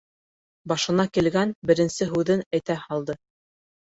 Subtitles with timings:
[0.71, 3.19] Башына килгән беренсе һүҙен әйтә һалды: